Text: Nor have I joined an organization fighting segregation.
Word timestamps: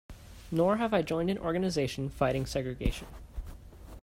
Nor 0.49 0.77
have 0.77 0.95
I 0.95 1.03
joined 1.03 1.29
an 1.29 1.37
organization 1.37 2.09
fighting 2.09 2.47
segregation. 2.47 3.07